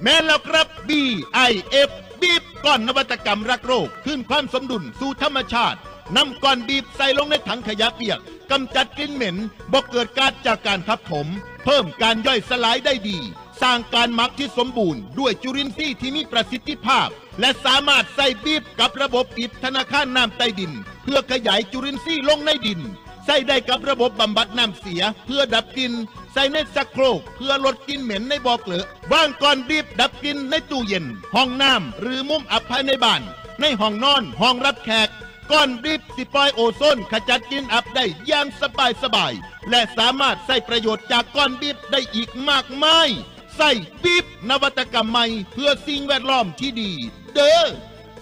[0.04, 1.90] แม่นแล้วครับ BIF
[2.22, 5.80] บีบก้อนนวัตกรรมรักโรคขึ้นความสมดุลสู่ธรรมชาติ
[6.16, 8.20] นำก้อนบีบใส่ลงในถังขยะเปียก
[8.52, 9.38] กำจัดกลิ่นเหม็น
[9.72, 11.28] บ่เกิดการจากการทับถม
[11.64, 13.20] เพิ่มการย่อยสลายได้ดี
[13.62, 17.08] สร้างการหมักที่สมบูรณ์ ด้วยจุลินทรีย์ที่มีประสิทธิภาพ
[17.40, 22.82] และสามารถใส่บีบกับระบบปิดธนาคารน้ำใต้ดิน เพื่อขยายจุลินทรีย์ลงในดิน
[23.26, 25.94] ใส่ได้กับระบบบำบัดน้ำเสีย เพื่อดับกลิ่น
[26.34, 31.06] ใส่ในสักโครกเพื่อลดกลิ่นเหม็นในบ่อเกลือวางก่อนบีบดับกลิ่นในตู้เย็น
[31.36, 33.22] ห้องน้ำหรือมุมอับภายในบ้าน
[33.60, 35.10] ในห้องนอนห้องรับแขก
[35.52, 43.10] ก้อนริบสิปล่อยโอโซนขจัดกลิ่นอับได้อย่างสบายสบายๆและสามารถใช้ประโยชน์จากก้อนบิบได้อีกมากมาย
[43.58, 43.72] ใส่
[44.04, 46.92] บิบนวัตกรรมใหม่เพื่อสิ่งแวดล้อมที่ดี
[47.34, 47.68] เด้อ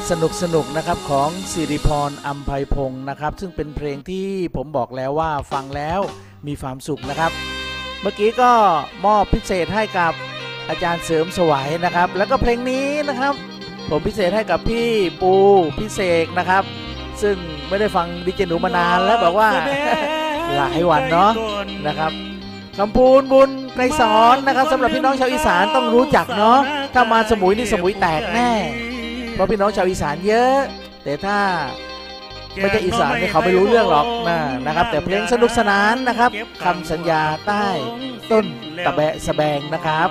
[0.09, 5.99] สนุกสนุกๆนะครับของสิริพรอัมภัยพงศ์นะครับ ซึ่งเป็นเพลงที่ผมบอกแล้วว่าฟังแล้ว
[6.47, 7.31] มีความสุขนะครับ
[8.01, 8.51] เมื่อกี้ก็
[9.05, 10.13] มอบพิเศษให้กับ
[10.69, 13.33] อาจารย์เสริมสวัยนะครับ แล้วก็เพลงนี้นะครับ
[13.89, 14.87] ผมพิเศษให้กับพี่
[15.21, 15.33] ปู
[15.79, 16.63] พิเศษนะครับ
[17.21, 17.35] ซึ่ง
[17.69, 19.49] ไม่ได้ฟังดิเจหนูมานานแล้วบอกว่า
[20.57, 21.31] หลายวันเนาะ
[21.87, 22.11] นะครับ
[22.77, 26.59] คำพูนบุญไกรสอนนะครับสำหรับพี่น้องชาวอีสานต้องรู้จักเนาะ
[26.93, 28.51] ถ้ามาสมุยนี่สมุยแตกแน่
[29.39, 30.57] เพราะพี่น้องชาวอีสานเยอะ
[31.03, 31.39] แต่ถ้า
[32.55, 36.29] ไม่ใช่อีสานเนี่ยเขาไม่รู้เรื่องหรอกนะนะครับ แต่เพลงสนุกสนานนะครับ
[36.63, 37.65] คำสัญญาใต้
[38.31, 38.45] ต้น
[38.85, 40.09] ตะแบะสะแบงนะครับ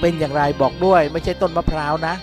[0.00, 2.14] เป็นอย่างไรบอกด้วยไม่ใช่ต้นมะพร้าวนะ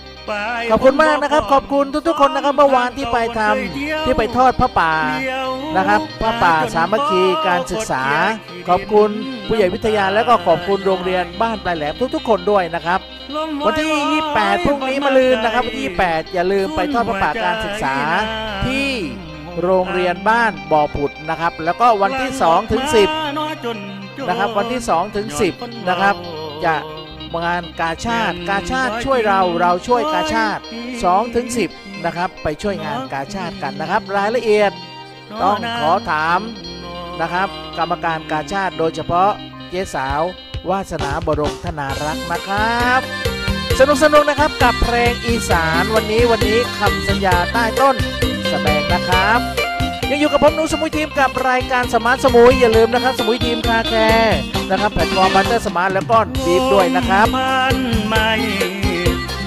[0.70, 4.92] ขอบคุณมากนะครับ ขอบคุณทุกๆคนนะครับเมื่อวานที่ไปทำที่ไปทอดพระป่า
[5.76, 8.04] นะครับพระป่าสามัคคีการศึกษา
[8.68, 9.10] ขอบคุณ
[9.48, 13.00] ผู้ใหญ่วิทยาแล้วก็ขอบคุณโรงเรียนบ้านปลายแหลมทุกๆ คนด้วยนะครับ
[13.66, 13.88] วันที่
[14.30, 17.96] 28 พรุ่งนี้มาลืนนะครับวันที่ 28 อย่าลืมไปทอดพระป่าการศึกษา
[18.66, 18.88] ที่
[19.62, 25.26] โรงเรียนบ้านบ่อผุดนะครับ แล้วก็วันที่2ถึง10นะครับวันที่2ถึง
[25.58, 26.14] 10นะครับ
[26.64, 26.74] จะ
[27.44, 30.62] งานกาชาติ กาชาติช่วยเราเราช่วยกาชาติ
[30.98, 34.72] 2ถึง10นะครับไปช่วยงานกาชาติกันนะครับ รายละเอียด
[35.42, 36.40] ต้องขอถาม
[37.20, 39.30] นะครับ กรรมการกาชาดโดยเฉพาะ
[39.70, 40.22] เจ๊สาว
[40.70, 43.00] วาสนาบรมธนารักษ์นะครับ
[43.78, 47.96] สนุกสนุกนะครับกับเพลงอีสานวันนี้วันนี้คำสัญญาใต้ต้น
[48.50, 49.67] สะแบงนะครับ
[50.10, 54.38] ยังอยู่กับผมนูสมุยทีมกับรายการสมาร์ทสมุยอย่าลืมนะครับ สมุยทีม Car Care
[54.70, 57.76] นะครับแพลตฟอร์ม Barter Smart แล้วก็บีบด้วยนะครับมัน
[58.08, 58.30] ไม่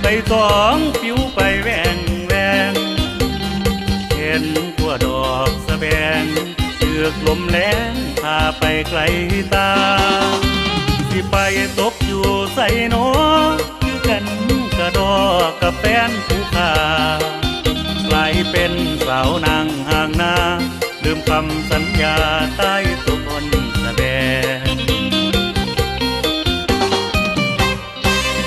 [0.01, 2.33] ใบตองผิวไปแหวงแหว
[2.71, 2.73] ง
[4.15, 4.43] เห็น
[4.77, 5.85] กัวดอกสะแบ
[6.21, 6.23] ง
[6.77, 7.57] เชือกลมแร
[7.91, 8.99] งพาไปไกล
[9.53, 9.71] ตา
[11.09, 11.37] สิไป
[11.79, 13.07] ตกอยู่ใส่นอ
[13.81, 14.25] คือกัน
[14.77, 15.17] กระดอ
[15.47, 16.71] กกับแฟนผู้ขา
[17.19, 17.40] กลา
[18.49, 18.73] เป็น
[19.07, 20.35] สาวนางห่างนา
[21.03, 22.15] ลืมคำสัญญา
[22.57, 22.75] ใต้
[23.05, 23.45] ต้น
[23.81, 24.01] สะแบ
[24.63, 24.67] ง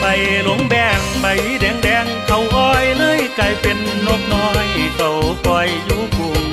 [0.01, 0.05] ไป
[0.45, 1.26] หลงแบงใบ
[1.61, 4.66] แดงแดงเขาอ้อยเลยกลายเป็นนกน้อย
[4.97, 5.11] เขา
[5.45, 6.45] ปล่อยอยู่กรุง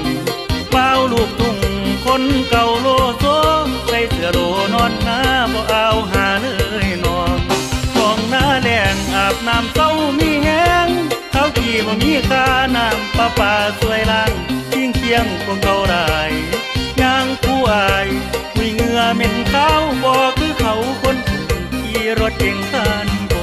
[0.71, 1.57] เป้าลูกทุ่ง
[2.05, 2.87] คนเก่าโล
[3.19, 3.25] โซ
[3.87, 4.39] ใส่เสื้อโล
[4.73, 5.19] นอนหน้า
[5.53, 6.47] บ่เอาหาเล
[6.85, 7.39] ยนอน
[7.95, 10.80] ฟองหน้าแดงอาบน้ำเศร้ามีแห้
[11.73, 12.45] ที่บ่มีค่า
[12.75, 14.31] น้ำประปาสวยล่าง
[14.71, 16.07] ทิ้งเคียงพวกเขาได้
[17.01, 18.07] ย่างผู้อาย
[18.53, 21.17] คุยเหงื่อเหม็นขาวบ่คือเขาคน
[21.79, 23.33] ขี่รถเก่งคันโบ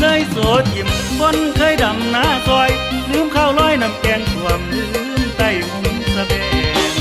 [0.00, 0.88] เลยโสดยิ้ม
[1.18, 2.70] คนเคยดำหน้าซอย
[3.10, 4.84] ลืมข้าวร้อยน้ำแกงท่วมลื
[5.18, 6.32] มไต้หุงสะเบ
[6.92, 6.94] ง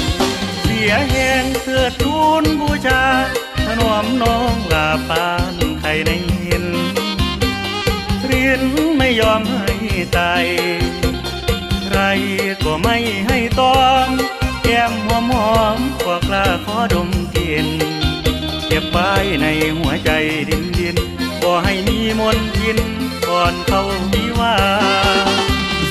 [0.61, 3.03] เสียแหงเสือทูลบูชา
[3.65, 6.09] ถนอมน้องลาปานไข่ใน
[6.43, 6.66] หิน
[8.47, 8.61] ยน
[8.97, 9.75] ไม่ยอมให้
[10.17, 10.45] ตาย
[11.85, 11.99] ใคร
[12.63, 13.77] ก็ไม่ให้ตอ
[14.07, 14.09] ม
[14.63, 17.67] แก้มหอมหอมๆก็กล้าขอดมกลิน
[18.67, 19.45] เก็บไว้ใน
[19.77, 20.11] หัวใจ
[20.49, 20.97] ดินดิน
[21.41, 22.79] บ่ให้มีมนทิน
[23.27, 23.81] ก่อนเขา
[24.11, 24.55] มีว่า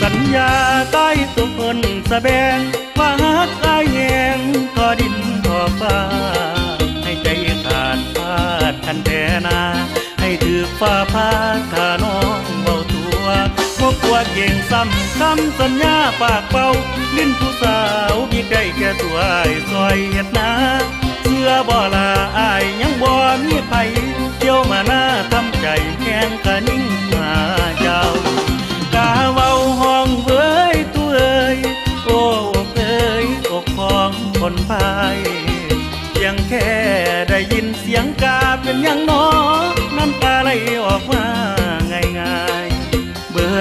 [0.03, 0.51] สัญญา
[0.93, 1.79] ใต้ตุกคน
[2.11, 2.59] สะแบง
[2.99, 3.99] ว่าหักอายแห
[4.37, 4.39] ง
[4.75, 5.99] ทอดินทอฟ้า
[7.03, 7.29] ให้ใจ
[7.65, 8.37] ขาดพา
[8.73, 9.11] ดคันแท
[9.47, 9.61] นา
[10.21, 11.59] ให้ถือฟ้าพาด
[14.39, 16.69] เก่งซ้ำคำสัญญาปากเป่า
[17.17, 17.79] ลิ้นผู้สา
[18.13, 20.51] วพี่ได้แก่ตัวไอ้ซอยเฮ็ดนา
[21.23, 22.09] เชื่อบ่ลา
[22.39, 23.13] อายยังบ่
[23.45, 23.73] มีไผ
[24.37, 25.67] เที่ยวมาหน้าทำใจ
[26.01, 27.33] แข็งกะนิ่งมา
[27.81, 28.03] เจ้า
[28.95, 31.59] กาเว้าห้องเว้ยตัวเอ้ย
[32.05, 32.21] โอ้
[32.77, 35.19] เอ้ยอกของคนพาย
[36.11, 36.71] เพียงแค่
[37.29, 39.27] ได้ยินเสียงกาเป็นย่างน้อ
[39.97, 40.51] น้ำตาไหล
[40.87, 41.25] ออกมา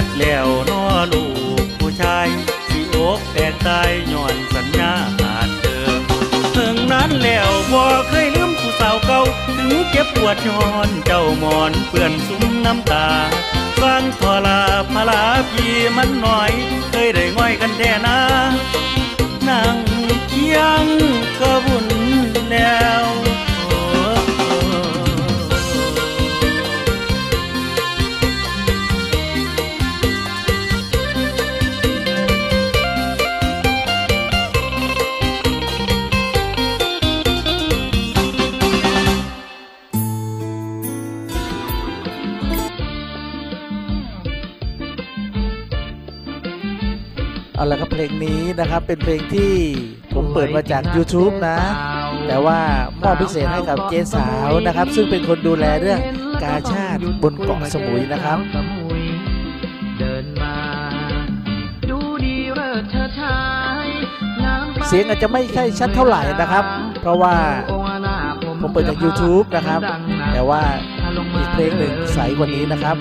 [0.03, 0.83] ดแล้วน้อ
[1.13, 1.25] ลู
[1.63, 2.27] กผู้ชาย
[2.67, 6.01] สิอกแตกตายย้อนสัญญาขาดเดิม
[6.55, 9.21] ถึงนั้นแล้วบ่เคยลืมผู้สาวเก่า
[9.57, 13.07] ถึงเก็บปวดย้อนเจ้าหมอนเปื่อนซุ้มน้ำตา
[13.81, 16.51] ฟังทลาพลาพี่มันหน่อย
[16.89, 18.19] เคยได้ง่อยกันแท่นา
[19.47, 19.77] นั่ง
[20.29, 20.85] เคียง
[48.25, 49.53] นี้นะครับเป็นเพลงที่
[50.13, 51.57] ผมเปิดมาจาก YouTube นะ
[52.27, 52.59] แต่ว่า
[53.01, 55.99] มอบพิเศษให้กับเจ๊สาวนะครับ ซึ่งเป็นคนดูแลเรื่อง
[56.43, 59.03] กาชาติบนเกาะสมุยนะครับสมุย
[59.99, 60.55] เดินมา
[61.89, 63.39] ดูดีเลิศเชิดชา
[63.85, 63.87] ย
[64.43, 66.65] งามเสียงอาจจะไม่ใช่ชัดเท่าไหร่นะครับ
[67.01, 67.35] เพราะว่า
[68.61, 69.81] ผมเปิดจาก YouTube นะครับ
[70.33, 70.61] แต่ว่า
[71.39, 72.97] อีกเพลงหนึ่งใสกว่านี้นะครับ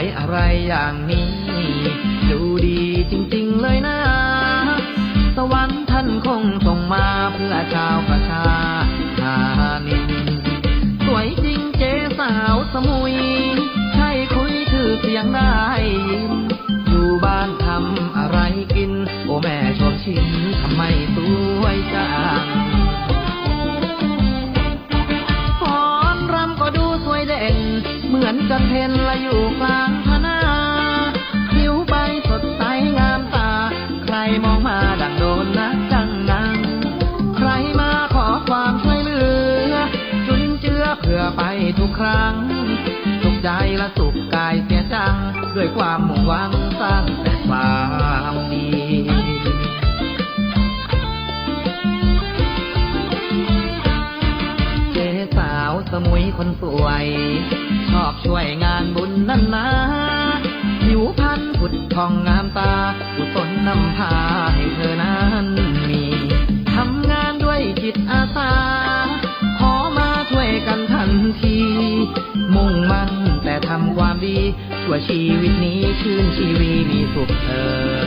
[0.00, 0.36] วอะไร
[0.68, 1.28] อย่างนี้
[2.30, 2.80] ดูดี
[3.10, 3.98] จริงๆเลยนะ
[5.36, 8.46] สวรรค์ท่านคงส่งมาเพื่อชาวประชา
[9.20, 9.36] ชา
[9.86, 9.98] นิ
[11.06, 13.14] สวยจริงเจ๊สาวสมุย
[13.94, 15.54] ใช่คุยชื่อเสียงได้
[16.08, 16.32] ยิน
[16.88, 18.38] อยู่บ้านทำอะไร
[18.76, 18.92] กิน
[19.26, 20.26] โอแม่ชอบชิม
[20.60, 20.82] ทำไม
[21.14, 21.16] ส
[21.62, 22.08] วยจั
[22.42, 22.44] ง
[28.08, 29.39] เหมือนกันเพนละอยู่
[45.76, 47.70] ความมุ่งหวังสร้างแต่ควา
[48.32, 48.66] มดี
[54.92, 57.06] เจ๊สาวสมุยคนสวย
[57.90, 59.66] ชอบช่วยงานบุญนั่นนา
[60.84, 62.72] ผิวพันผุดทองงามตา
[63.16, 64.14] กุศลนำพา
[64.54, 65.46] ให้เธอนั้น
[65.88, 66.02] มี
[66.74, 68.52] ทำงานด้วยจิตอาสา
[69.58, 71.10] ขอมาช่วยกันทัน
[71.40, 71.56] ที
[72.54, 73.10] มุ่งมั่น
[73.44, 74.38] แต่ทำความดี
[74.84, 78.00] ชั่วชีวิตนี้ชื่นชีวีมีสุขเออ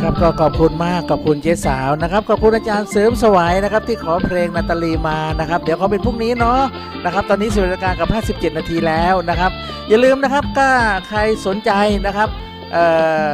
[0.00, 6.60] ครับก็ขอบคุณมากขอบคุณเจ๊สาวนะครับขอบคุณอาจารย์เสริมสวัยนะครับ ที่ขอเพลงนาตาลีมานะครับ เดี๋ยวเขาเป็นพรุ่งนี้เนาะ
[7.04, 8.08] นะครับ ตอนนี้สิบนาฬิกากับ
[8.50, 9.50] 57 นาทีแล้วนะครับ
[9.88, 10.68] อย่าลืมนะครับถ้า
[11.08, 11.70] ใครสนใจ
[12.06, 12.28] นะครับ
[12.72, 12.84] เอ่
[13.28, 13.30] อ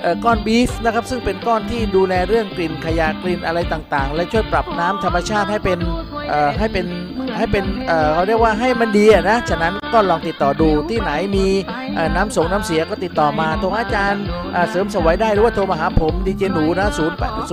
[0.00, 5.78] เอ่อก้อนบีฟนะครับซึ่งเป็นก้อนที่ดูแลเรื่องกลิ่นขยะกลิ่นอะไรต่างๆ และช่วยปรับน้ำธรรมชาติให้เป็น
[6.28, 6.86] เอ่อให้เป็น
[7.38, 7.64] ให้เป็น
[8.14, 11.46] เขาเรียกว่าให้มันดีนะฉะนั้นก็ลองติดต่อดูที่ไหนมี
[12.16, 14.22] น้ำส่งน้ำเสียก็ติดต่อมาโทรหาอาจารย์
[14.70, 17.52] เสริมสวัยได้หรือว่าโทรมาหาผมดีเจหนูนะ0 8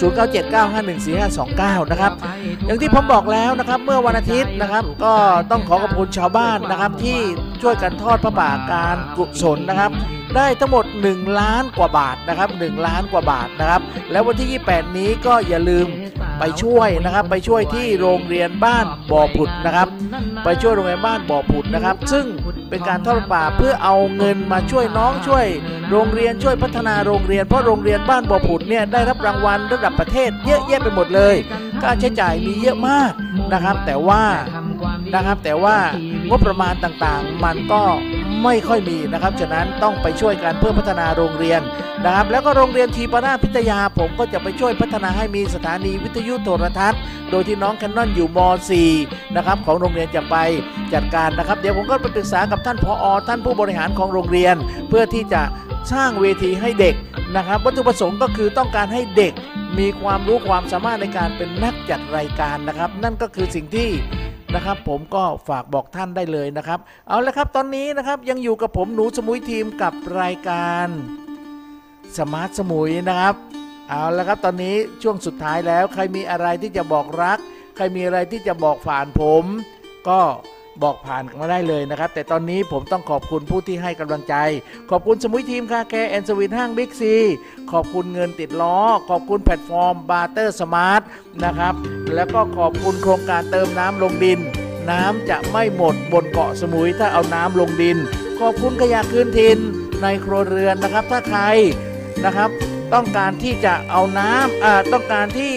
[0.00, 2.12] 0 9 7 9 5 1 4 5 2 9 นะครับ
[2.66, 5.14] อย่างที่ผมบอกแล้วนะครับเมื่อวันอาทิตย์นะครับ ก็
[5.50, 7.18] ต้องขอขอบคุณชาวบ้านนะครับ ที่
[7.62, 9.90] ช่วยกันทอดพระป่าการกุศลนะครับ
[10.36, 13.80] ได้ทั้งหมด 1 ล้านกว่าบาทนะครับ1ล้านกว่าบาทนะครับ
[14.10, 15.86] แล้ววันที่ 28 นี้ก็อย่าลืม
[16.38, 19.88] ไปช่วยนะครับ ไปช่วยที่โรงเรียนบ้านบ่อผุดนะครับ
[20.44, 22.26] ไปช่วยโรงเรียนบ้านบ่อผุดนะครับ ซึ่ง
[22.70, 25.46] เป็นการทอดป่าเพื่อเอาเงินมาช่วยน้องช่วย
[25.90, 31.34] โรงเรียนช่วยพัฒนาโรงเรียนเพราะโรงเรียนบ้านบ่อผุดเนี่ยได้รับรางวัลระดับประเทศเยอะแยะไปหมดเลย
[31.82, 33.12] ค่าใช้จ่ายมีเยอะมาก
[33.52, 34.22] นะครับ แต่ว่า
[35.14, 35.76] นะครับแต่ว่า
[36.28, 37.82] งบประมาณต่างๆ มันก็
[38.42, 41.60] ไม่ค่อยมีนะครับ ฉะนั้นต้องไปช่วยกันเพื่อพัฒนาโรงเรียน
[42.04, 47.00] นะครับ แล้วก็โรงเรียนทีปนาพิทยาผมก็จะไปช่วยพัฒนาให้มีสถานีวิทยุโทรทัศน์
[47.30, 48.38] โดยที่น้องแคนนอนอยู่ม
[48.88, 50.36] .4 นะครับของโรงเรียนจะไป
[50.94, 54.56] จัดการนะครับ เดี๋ยวผมก็ไปปรึกษากับท่านผอท่านผู้บริหารของโรงเรียน
[54.88, 55.42] เพื่อที่จะ
[55.92, 56.94] สร้างเวทีให้เด็ก
[57.36, 59.32] นะครับวัตถุประสงค์ก็คือต้องการให้เด็ก
[59.78, 63.88] มีความรู้ความสามารถในการเป็นนักจัดรายการนะครับ นั่นก็คือสิ่งที่
[64.54, 70.88] นะครับ ผมก็ฝากบอกท่านได้เลยนะครับ เอาละครับตอนนี้นะครับยังอยู่กับผมหนูสมุยทีมกับรายการ
[72.18, 73.34] สมาร์ทสมุยนะครับ
[73.88, 77.38] เอาละครับตอนนี้ช่วงสุดท้ายแล้ว ใครมีอะไรที่จะบอกรัก
[77.76, 79.44] ใครมีอะไรที่จะบอกผ่านผม
[80.08, 80.20] ก็
[80.82, 84.34] บอกผ่านมาได้เลยนะครับ แต่ตอนนี้ผมต้องขอบคุณผู้ที่ให้กำลังใจ
[84.90, 87.14] ขอบคุณสมุยทีม Car Care แอนสวินห้างบิ๊กซี
[87.72, 88.78] ขอบคุณเงินติดล้อ
[89.10, 91.02] ขอบคุณแพลตฟอร์ม Barter Smart
[91.44, 91.74] นะครับ
[92.14, 94.38] แล้วก็ขอบคุณโครงการเติมน้ำลงดิน
[94.90, 97.96] น้ำจะไม่หมดบนเกาะสมุยถ้าเอาน้ำลงดิน
[98.40, 99.58] ขอบคุณขยะคืนถิ่น
[100.02, 101.40] ในครัวเรือนนะครับ ถ้าใคร
[102.24, 102.50] นะครับ
[102.94, 105.52] ต้องการที่จะเอาน้ำต้องการที่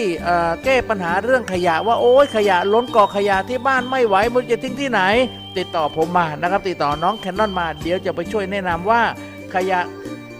[0.64, 5.00] แก้ปัญหาเรื่องขยะ ว่าโอ้ยขยะล้นกอขยะที่บ้านไม่ไหวมันจะทิ้งที่ไหน
[5.56, 9.02] ติดต่อผมมานะครับ ติดต่อน้องแคนนอนมาเดี๋ยวจะไปช่วยแนะนำว่า
[9.54, 9.80] ขยะ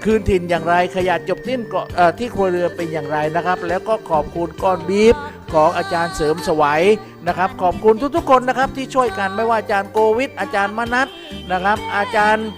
[0.04, 1.86] คืนถิ่นอย่างไรขยะจบสิ้นเกาะ
[2.18, 5.14] ที่ครัวเรือนเป็นอย่างไรนะครับ แล้วก็ขอบคุณก้อนบีฟ
[5.54, 6.82] ของอาจารย์เสริมสวัย
[7.28, 11.08] นะครับ ขอบคุณทุกๆคนนะครับที่ช่วยกันไม่ว่าอาจารย์โกวิทอาจารย์มนัท
[11.52, 12.48] นะครับ อาจารย์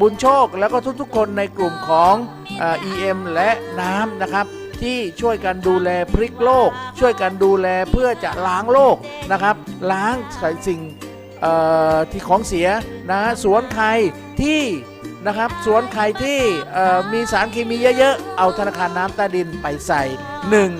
[0.00, 2.14] บุญโชคแล้วก็ทุกๆ คนในกลุ่มของ
[2.90, 3.50] EM และ
[3.80, 4.46] น้ำนะครับ
[4.82, 8.96] ที่ช่วยกันดูแลพริกโลก ช่วยกันดูแลเพื่อจะล้างโลก
[9.32, 9.56] นะครับ
[9.92, 10.80] ล้างใส่สิ่ง
[12.10, 12.68] ที่ของเสีย
[13.10, 13.92] นะฮะสวนไข่
[14.42, 14.62] ที่
[15.26, 16.40] นะครับสวนไข่ที่
[17.12, 20.02] มีสารเคมีเยอะ ๆ เอาธนาคารน้ำใต้ดินไปใส่
[20.50, 20.70] หนึ่ง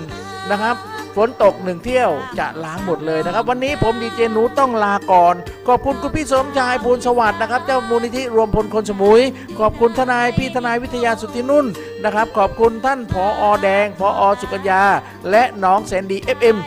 [0.51, 0.75] นะครับ
[1.15, 5.35] ฝนตกหนึ่งเที่ยวจะล้างหมดเลยนะครับ วันนี้ผมดีเจหนูต้องลาก่อน
[5.67, 9.21] ขอบคุณคุณพี่สมชายภูลสวัสดิ์นะครับ เจ้ามูลนิธิรวมพลคนสมุย
[9.59, 11.65] ขอบคุณทนายพี่ทนายวิทยาสุทธินุ่น
[12.03, 14.83] นะครับ ขอบคุณท่านผออแดงผออสุกัญญา
[15.31, 16.57] และน้องแสนดี FM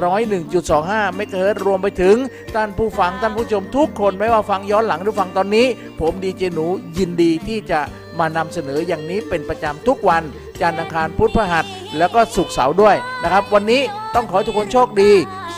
[0.00, 2.16] 101.25เมกะเฮิร์รวมไปถึง
[2.54, 5.66] ท่านผู้ฟังท่านผู้ชมทุกคนไม่ว่าฟังย้อนหลังหรือฟังตอนนี้
[6.00, 6.66] ผมดีเจหนู
[6.98, 7.80] ยินดีที่จะ
[8.18, 10.22] มานำเสนออย่างนี้เป็นประจำทุกวัน
[10.60, 11.66] จันทร์อังคารพุธพฤหัส
[11.96, 13.82] แล้วก็สุขเสาร์ด้วยนะครับ วันนี้
[14.14, 15.12] ต้องขอทุกคนโชคดี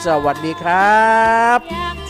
[0.05, 2.02] สวัสดีครับ